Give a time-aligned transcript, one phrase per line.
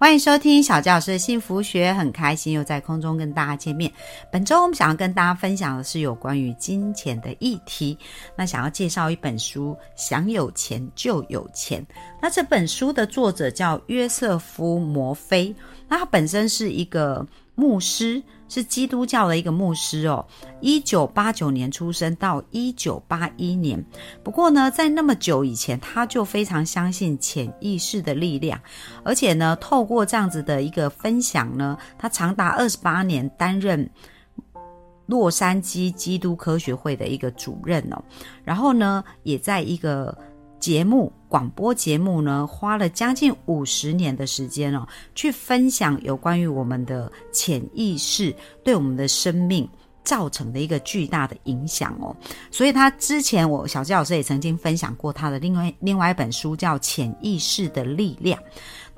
[0.00, 3.92] 欢迎收听小教师的幸福学，很开心又在空中跟大家见面。
[4.30, 7.98] 本周我们想要跟大家分享的是有关于金钱的议题。
[8.36, 11.84] 那想要介绍一本书，想有钱就有钱。
[12.22, 15.52] 那这本书的作者叫约瑟夫·摩菲，
[15.88, 17.26] 那他本身是一个
[17.58, 18.22] 牧师。
[18.50, 20.26] 是基督教的一个牧师哦，
[20.62, 23.84] 一九八九年出生到一九八一年。
[24.24, 28.58] 不过呢，在那么久以前，他就非常相信潜意识的力量，
[29.04, 33.86] 而且呢，透过这样子的一个分享呢，他长达二十八年担任
[35.04, 38.02] 洛杉矶基督科学会的一个主任哦，
[38.44, 40.16] 然后呢，也在一个。
[40.60, 49.68] 节目广播节目呢，花了将近五十年的时间哦，去分享有关于我们的潜意识对我们的生命
[50.02, 52.16] 造成的一个巨大的影响哦。
[52.50, 58.38] 所以他之前，我小纪老师也曾经分享过他的另外另外一本书，叫《潜意识的力量》。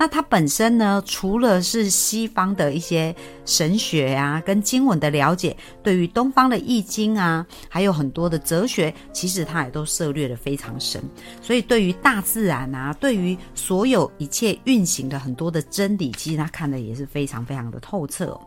[0.01, 11.03] 那它本身呢，除了是西方的一些神学啊，跟经文的了解，对于东方的易经啊，还有很多的哲学，其实它也都涉略的非常深。
[11.43, 18.41] 所以对于大自然啊，对于所有一切运行的很多的真理，其实他看的也是非常非常的透彻。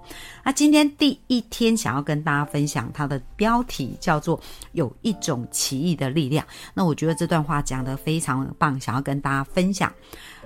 [0.44, 4.42] 那今天第一天想要跟大家分享，它的标题叫做
[4.74, 6.44] “有一种奇异的力量”。
[6.74, 9.94] 那我觉得这段话讲的非常棒，想要跟大家分享。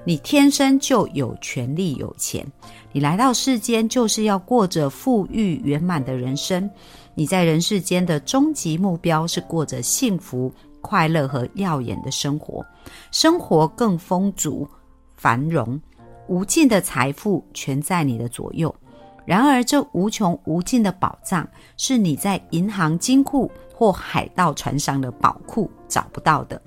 [0.08, 2.50] 你天生就有权利有钱，
[2.94, 6.70] 你来到世间就是要过着富裕圆满的人生。
[7.14, 12.66] 你在人世间的终极目标是过着幸福、快乐和耀眼的生活，
[13.12, 14.66] 生活更丰足、
[15.18, 15.78] 繁荣，
[16.28, 18.74] 无尽的财富全在你的左右。
[19.26, 26.62] 然而，这无穷无尽的宝藏是你在银行金库或海盗船上的宝库找不到的。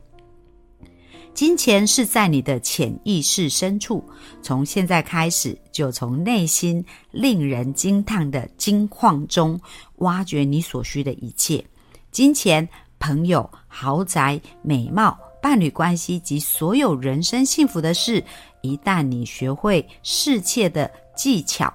[1.32, 4.04] 金钱是在你的潜意识深处，
[4.42, 9.58] 从现在开始，就从内心令人惊叹的金矿中
[9.96, 11.64] 挖掘你所需的一切：
[12.10, 12.68] 金钱、
[12.98, 18.22] 朋友、豪宅、美貌、伴侣关系及所有人生幸福的事。
[18.62, 21.72] 一旦你学会适切的技巧，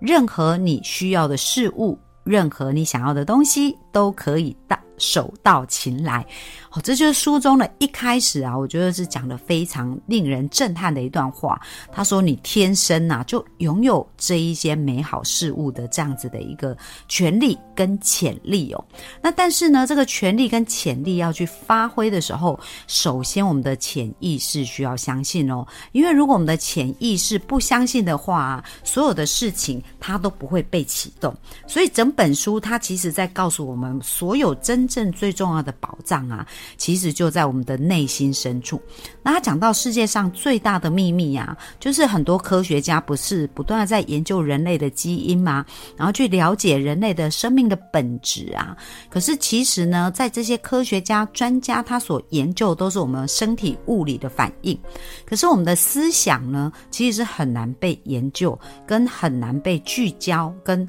[0.00, 4.78] 任何你需要的事物，任何你想要的东西，都可以到。
[5.00, 6.22] 手到擒来，
[6.70, 11.58] 哦，这就是书中的一开始啊，我觉得是讲的非常令人震撼的一段话。
[11.90, 16.76] 他说：“你天生呐就拥有这一些美好事物的这样子的一个
[17.08, 18.84] 权利跟潜力哦。
[19.22, 31.34] 那但是呢，这个权利跟潜力要去发挥的时候，首先我们的潜意识需要相信哦，因为如果我们的潜意识不相信的话，所有的事情它都不会被启动。
[31.66, 36.46] 所以整本书它其实在告诉我们，我们所有真正最重要的宝藏啊，
[36.76, 38.78] 其实就在我们的内心深处。
[39.22, 45.64] 那他讲到世界上最大的秘密啊，就是很多科学家不是不断的在研究人类的基因吗？
[45.96, 48.76] 然后去了解人类的生命的本质啊。
[49.08, 54.78] 可是其实呢，在这些科学家专家他所研究都是我们身体物理的反应。
[55.24, 60.86] 可是我们的思想呢，其实是很难被研究，跟很难被聚焦，跟。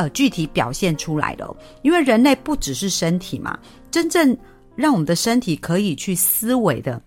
[0.00, 1.46] 呃，具体表现出来的，
[1.82, 3.58] 因为人类不只是身体嘛，
[3.90, 4.34] 真正
[4.74, 6.98] 让我们的身体可以去思维的，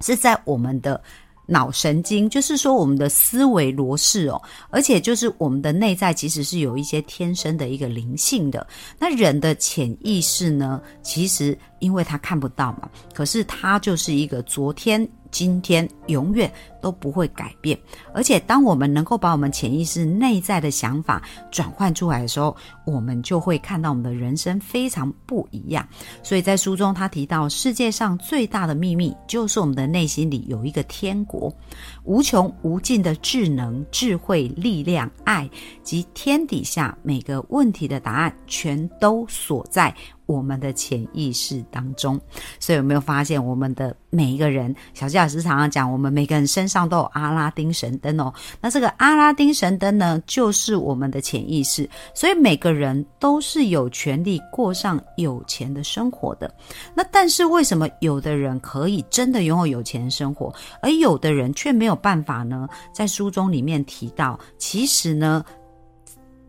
[0.00, 1.00] 是在我们的
[1.46, 8.66] 脑神经，就是说我们的思维模式哦，而且就是我们的内在其实是有一些天生的一个灵性的。
[8.98, 15.06] 那人的潜意识呢，其实因为他看不到嘛，可是他就是一个昨天。
[15.32, 16.52] 今天永远
[16.82, 17.78] 都不会改变，
[18.12, 25.88] 而且当我们能够把我们潜意识内在的想法转换出来的时候，我们就会看到我们的人生非常不一样。
[26.20, 31.54] 所以在书中他提到，世界上最大的秘密就是我们的内心里有一个天国，
[32.02, 35.48] 无穷无尽的智能、智慧、力量、爱
[35.84, 39.94] 及天底下每个问题的答案，全都锁在。
[40.30, 42.18] 我们的潜意识当中，
[42.60, 48.32] 所以有没有发现，我们的每一个人，小纪老师常常讲，我们每个人身上都有阿拉丁神灯哦。
[48.60, 51.88] 那这个阿拉丁神灯呢，就是我们的潜意识。
[52.14, 56.54] 所以每个人都是有权利过上有钱的生活的。
[56.94, 62.68] 那但是为什么有的人可以真的拥有有钱生活，而有的人却没有办法呢？
[62.92, 65.44] 在书中里面提到，其实呢，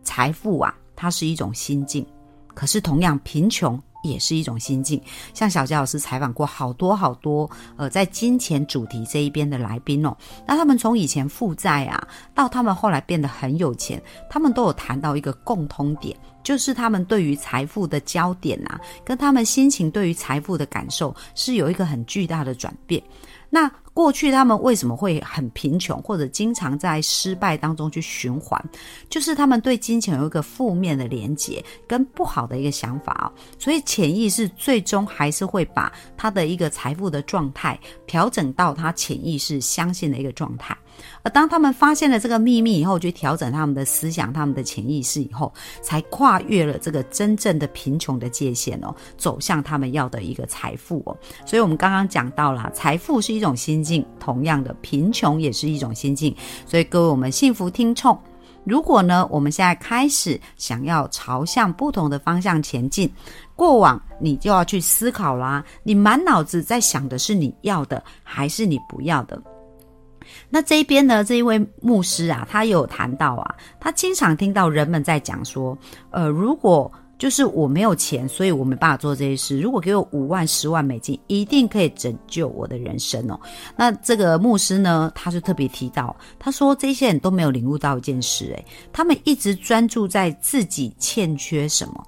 [0.04, 2.06] 财富啊，它是一种心境。
[2.54, 5.00] 可是，同样贫穷也是一种心境。
[5.32, 10.16] 像小佳老师采访过好多好多，呃，在金钱主题这一边的来宾哦，
[10.46, 23.02] 那他们从以前负债啊，到他们后来变得很有钱，他们都有谈到一个共通点，就是他们对于财富的焦点啊，跟他们心情对于财富的感受是有一个很巨大的转变。
[23.48, 28.62] 那过去他们为什么会很贫穷，或者经常在失败当中去循环？
[29.08, 33.32] 就是他们对金钱有一个负面的连结，跟不好的一个想法哦。
[33.58, 40.76] 所以潜意识最终还是会把他的一个财富的状态调整到他潜意识相信的一个状态。
[41.22, 51.16] 而当他们发现了这个秘密以后，去调整他们的思想、他们的潜意识以后，才跨越了这个真正的贫穷的界限哦，走向他们要的一个财富哦。
[51.46, 56.34] 所以，我们刚刚讲到了，财富是一种心境，同样的，贫穷也是一种心境。
[56.66, 58.18] 所以，各位我们幸福听众，
[58.64, 63.10] 如果呢，我们现在开始想要朝向不同的方向前进，
[63.56, 69.40] 过往你就要去思考啦，你满脑子在想的是你要的还是你不要的。
[70.48, 71.24] 那这边呢？
[71.24, 75.76] 这一位牧师啊，他有谈到啊，他经常听到人们在讲说，
[76.10, 79.60] 呃，如果就是我没有钱，所以我没办法做这些事。
[79.60, 83.38] 如果给我五万、十万美金，一定可以拯救我的人生哦。
[83.76, 92.04] 那这个牧师呢，他就特别提到，他说这些人都没有领悟到一件事，诶，他们一直专注在自己欠缺什么，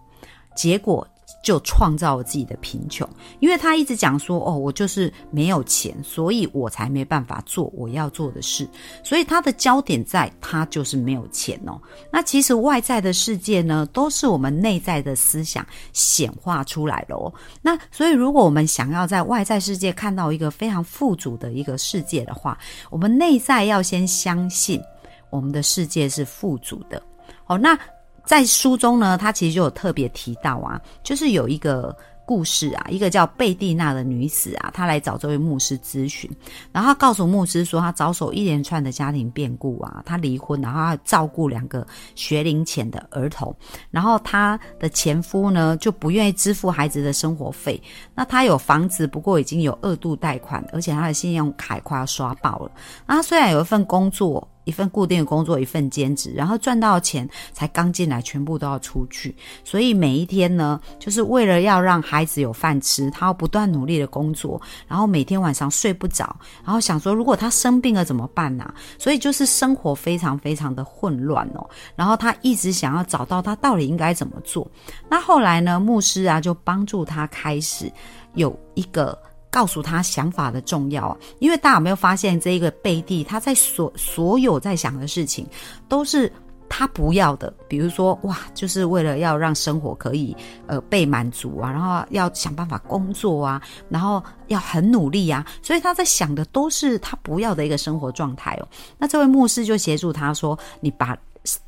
[0.57, 1.07] 结果。
[1.45, 3.07] 就创造了自己的贫穷，
[3.39, 8.67] 因为他一直讲说：“哦，我就是没有钱，所以我才没办法做我要做的事。”
[9.05, 11.79] 所以他的焦点在他就是没有钱哦。
[12.11, 17.31] 那其实外在的世界呢，都是我们内在的思想显化出来的哦。
[17.61, 22.59] 那所以，如果我们想要在外在世界看到一个非常富足的一个世界的话，
[22.89, 24.81] 我们内在要先相信
[25.29, 27.03] 我们的世界是富足的。
[27.47, 27.79] 哦，那。
[28.25, 31.95] 在书中呢，他其实就有特别提到啊，就是有一个
[32.27, 36.31] 故事啊，一个叫贝蒂娜的女子啊，她来找这位牧师咨询，
[36.73, 43.55] 然后她告诉牧师说，她遭受一连串的家庭变故啊，她离婚，然后她照顾两个学龄前的儿童，
[43.91, 47.79] 然后她的前夫呢就不愿意支付孩子的生活费，
[48.15, 52.71] 那她有房子，不过已经有二度贷款，而且她的信用卡快要刷爆了，
[53.07, 54.49] 那她虽然有一份工作。
[54.65, 59.35] 一份固定的工作，一份兼职，然后赚到钱才刚进来，全部都要出去。
[59.63, 68.73] 所以每一天呢，就是为了要让孩子有饭吃，他要不断努力的工作，然后每天晚上睡不着，然后想说，如果他生病了怎么办呢？
[68.99, 71.69] 所以就是生活非常非常的混乱哦。
[71.95, 74.67] 然后他一直想要找到他到底应该怎么做。
[75.09, 77.93] 那后来呢，牧师啊就帮助他开始
[78.35, 79.19] 有一个。
[79.55, 85.47] 告诉他想法的重要，因为大家有没有发现，这一个贝蒂他在所所有在想的事情，
[85.89, 86.31] 都是
[86.69, 87.55] 他不要的。
[87.69, 90.37] 比如说，哇，就是为了要让生活可以
[90.67, 98.67] 呃被满足啊，然后要想办法工作啊，然后要很努力啊，所以他在想的都是他不要的一个生活状态哦。
[98.99, 101.17] 那这位牧师就协助他说：“你把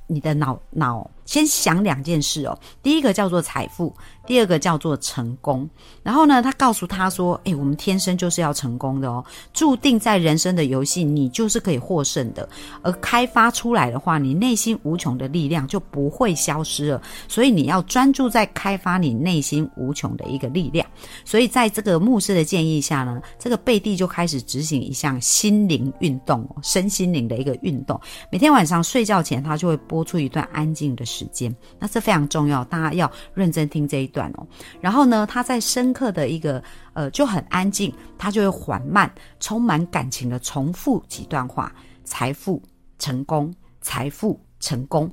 [0.06, 3.94] 你的脑脑先想两件事哦，第一个叫做财富。”
[4.26, 5.70] 第二个叫做成功，
[6.02, 12.48] 然后呢，他告诉他说：“哎，我们天生就是要成功的哦，注定在人生的游戏，你就是可以获胜的。
[12.82, 17.00] 而开发出来的话，你内心无穷的力量就不会消失了。
[17.28, 20.84] 所以你要专注在开发你内心无穷的一个力量。
[21.24, 28.00] 所以在这个牧师的建议下呢，这个贝蒂就开始执行一项心灵运动，身心灵的一个运动。
[28.28, 34.46] 每天晚上睡觉前，他就会播播出一段安静的时间，那是非常重要，大家要认真听这一。”段哦，
[34.80, 36.62] 然后呢，他在深刻的一个
[36.94, 41.70] 呃就很安静，他就会缓慢、充满感情的重复几段话：
[42.02, 42.62] 财富、
[42.98, 45.12] 成功、财富、成功。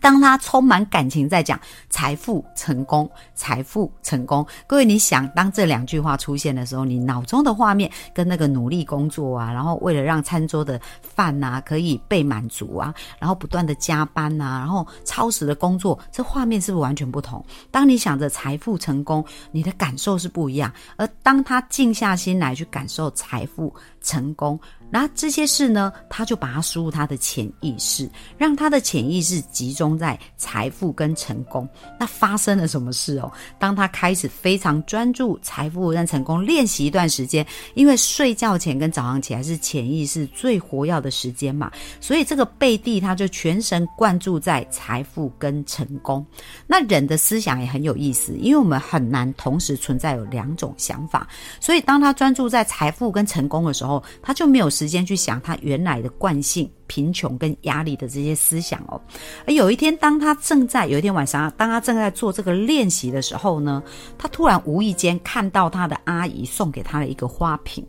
[0.00, 17.44] 当他充满感情在讲财富成功、财富成功，各位你想，当这两句话出现的时候，你脑中的画面跟那个努力工作啊，然后为了让餐桌的饭呐可以被满足啊，然后不断的加班呐，然后超时的工作，这画面是不是完全不同？
[17.70, 23.72] 当你想着财富成功，你的感受是不一样；而当他静下心来去感受财富
[24.02, 24.58] 成功。
[24.90, 31.68] 那这些事呢，他就把它输入他的潜意识，让他的潜意识集中在财富跟成功。
[31.98, 33.32] 那发生了什么事哦？
[33.58, 46.24] 当他开始非常专注财富跟成功，练习一段时间，因为睡觉前跟早上起来是潜意识最活跃的时间嘛，所以这个贝蒂他就全神贯注在财富跟成功。
[46.68, 51.26] 那人的思想也很有意思，因为我们很难同时存在有两种想法，
[51.58, 54.70] 所以当他专注在财富跟成功的时候，他就没有。
[54.74, 59.00] 时间去想他原来的惯性、贫穷跟压力的这些思想哦。
[59.46, 63.82] 而有一天，当他正在有一天晚上，当他正在做这个练习的时候呢，
[64.18, 67.86] 他突然无意间看到他的阿姨送给他的一个花瓶。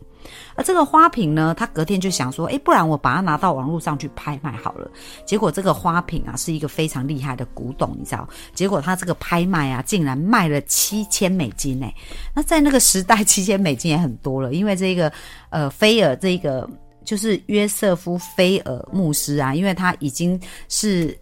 [0.54, 4.90] 而这个花瓶呢，他隔天就想说，诶，不然我把它拿到网络上去拍卖好了。
[5.24, 8.28] 结果这个花瓶啊，是一个非常厉害的古董，你知道？
[8.54, 11.94] 结果他这个拍卖啊，竟然卖了七千美金诶。
[12.34, 15.12] 那在那个时代， 七千美金也很多了，因为这个
[15.50, 16.68] 呃，菲尔这个
[17.04, 21.16] 就是约瑟夫·菲尔牧师啊，因为他已经是，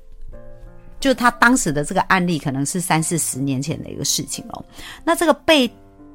[1.00, 4.64] 就他当时的这个案例，可能是三四十年前的一个事情了。
[5.04, 5.68] 那这个贝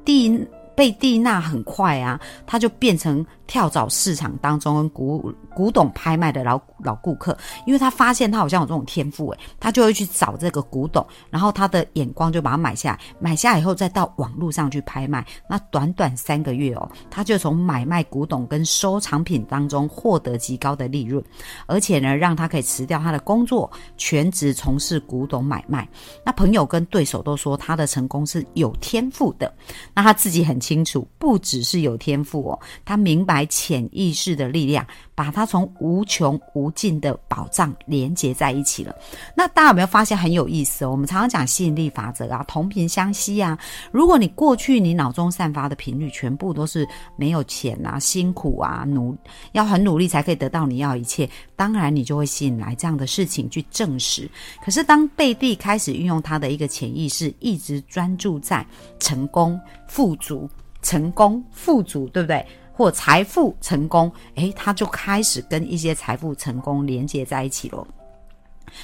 [0.04, 0.46] 蒂。
[0.80, 3.26] 贝蒂娜很快啊，他就变成。
[3.50, 15.26] 跳蚤市场当中古古董拍卖的老老顾客，因为他发现他好像有这种天赋，诶，他就会去找这个古董，然后他的眼光就把它买下来，买下以后再到网络上去拍卖。
[15.48, 21.20] 那短短三个月哦，他就从买卖古董跟收藏品当中获得极高的利润，
[21.66, 25.88] 而且呢，让他可以辞掉他的工作，全职从事古董买卖。
[26.24, 29.52] 那朋友跟对手都说他的成功是有天赋的，
[29.92, 33.40] 那他自己很清楚，不只是有天赋哦，他明白。
[33.52, 38.94] 潜意识的力量，把它从无穷无尽的宝藏连接在一起了。
[39.34, 40.90] 那大家有没有发现很有意思哦？
[40.92, 43.58] 我们常常讲吸引力法则啊，同频相吸啊。
[43.90, 46.86] 如果你过去你脑中散发的频率全部都是
[47.16, 49.16] 没有钱啊、辛苦啊、努
[49.50, 54.30] 要很努力才可以得到你要一切，当然你就会吸引来这样的事情去证实。
[54.64, 58.64] 可是当贝蒂开始运用他的一个潜意识，一直专注在
[59.00, 60.48] 成功、富足、
[60.82, 62.46] 成功、富足，对不对？
[62.72, 67.86] 或财富成功，诶，他就开始跟一些财富成功连接在一起了。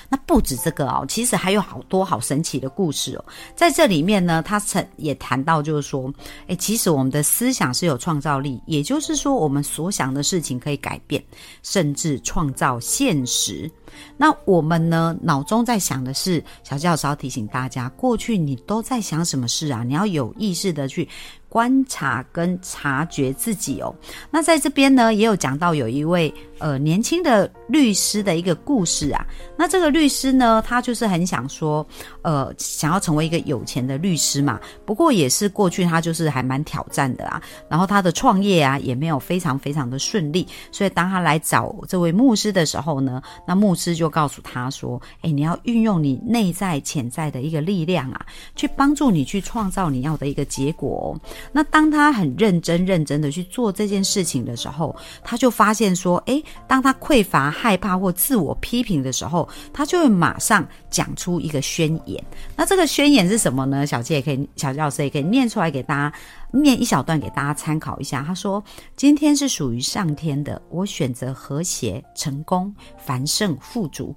[0.09, 3.25] 那不止这个哦，其实还有好多好神奇的故事哦。
[3.55, 6.13] 在这里面呢，他曾也谈到，就是说，
[6.49, 11.25] 诶，其实我们的思想是有创造力，也就是说，我们所想的事情可以改变，
[11.63, 13.71] 甚至创造现实。
[14.17, 19.83] 那我们呢，脑中在想的是，小教授提醒大家，过去你都在想什么事啊？
[19.85, 21.09] 你要有意识的去。
[21.49, 23.95] 观察跟察觉自己哦，
[24.31, 29.25] 那在这边呢，也有讲到有一位呃年轻的律师的一个故事啊。
[29.57, 31.87] 那这个律师呢，他就是很想说，
[32.21, 34.61] 呃，想要成为一个有钱的律师嘛。
[34.85, 37.41] 不过也是过去他就是还蛮挑战的啊。
[37.71, 40.47] 然后他的创业啊，也没有非常非常的顺利。
[40.71, 51.17] 所以当他来找这位牧师的时候呢，那牧师就告诉他说：“哎，你要运用你内在潜在的一个力量啊，去帮助你去创造你要的一个结果。”
[51.53, 62.25] 那当他很认真、认真的去做这件事情的时候，他就发现说：，诶，当他匮乏、害怕或自我批评的时候，他就会马上讲出一个宣言。
[62.57, 63.87] 那这个宣言是什么呢？
[63.87, 66.13] 小杰也可以，小教师也可以念出来给大家，
[66.53, 68.23] 念一小段给大家参考一下。
[68.23, 68.63] 他说：，
[68.97, 74.15] 今天是属于上天的，我选择和谐、成功、繁盛、富足、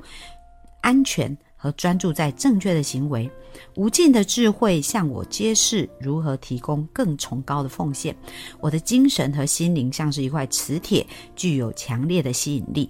[0.82, 1.38] 安全。
[1.62, 3.30] 和专注在正确的行为，
[3.76, 8.16] 无尽的智慧向我揭示如何提供更崇高的奉献。
[8.62, 11.06] 我的精神和心灵像是一块磁铁，
[11.36, 12.90] 具有强烈的吸引力，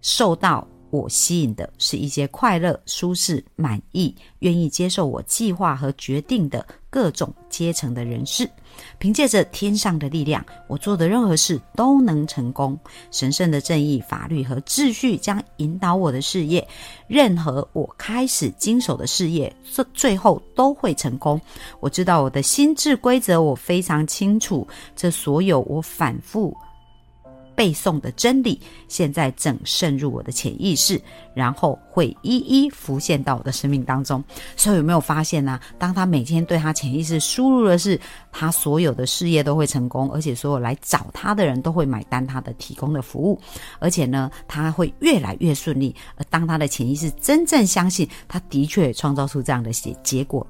[0.00, 0.66] 受到。
[0.92, 8.48] 我吸引的是一些快乐、舒适、满意、愿意接受我计划和决定的各种阶层的人士。
[8.98, 12.78] 凭借着天上的力量，我做的任何事都能成功。
[13.10, 16.66] 神圣的正义、法律和秩序将引导我的事业。
[17.06, 21.40] 任何我开始经手的事业，最最后都会成功。
[21.80, 24.68] 我知道我的心智规则，我非常清楚。
[24.94, 26.54] 这所有我反复。
[27.54, 31.00] 背诵的真理，现在正渗入我的潜意识，
[31.34, 34.22] 然后会一一浮现到我的生命当中。
[34.56, 35.60] 所以有没有发现呢？
[35.78, 37.98] 当他每天对他潜意识输入的是
[38.30, 43.40] 他所有的事业都会成功，而且所有来找他的人都会买单他的提供的服务，
[43.78, 45.94] 而且呢，他会越来越顺利。
[46.16, 50.46] 而当他的潜意识真正相信，他的确创造出这样的结结果。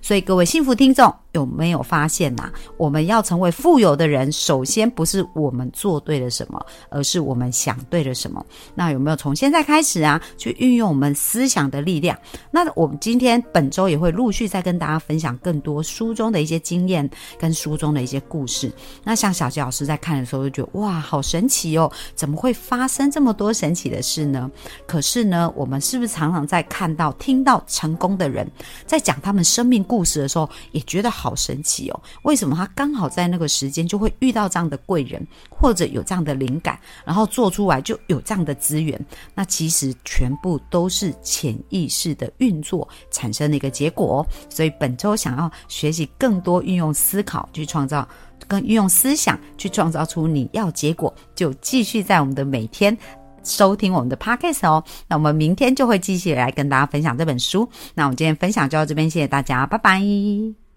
[0.00, 1.14] 所以各位幸福听众。
[1.32, 2.50] 有没有发现呐？
[2.78, 8.44] 我们要成为富有的人，首先不是我们做对了什么，而是我们想对了什么。
[8.74, 12.18] 那有没有从现在开始啊，去运用我们思想的力量？
[12.50, 17.08] 那我们今天本周也会陆续再跟大家分享更多书中的一些经验
[17.38, 18.72] 跟书中的一些故事。
[19.04, 21.92] 那像小吉老师在看的时候就觉得哇，好神奇哦！
[22.16, 24.50] 怎么会发生这么多神奇的事呢？
[24.86, 28.50] 可是呢，我们是不是常常在看到、听到成功的人
[28.86, 32.00] 在讲他们生命故事的时候，也觉得好神奇哦。
[32.22, 38.98] 为什么他刚好在那个时间就会遇到这样的贵人，或者有这样的灵感，然后做出来就有这样的资源？
[39.34, 44.26] 那其实全部都是潜意识的运作产生的一个结果哦。
[44.48, 48.08] 所以本周想要学习更多运用思考去创造，
[48.46, 52.96] 跟运用思想去创造出你要结果，就继续在我们的每天。
[53.48, 57.68] 收听我们的 podcast 哦，那我们明天就会继续来跟大家分享这本书。
[57.94, 60.67] 那我们今天分享就到这边，谢谢大家，拜拜。